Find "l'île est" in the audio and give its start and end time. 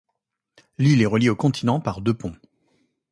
0.79-1.05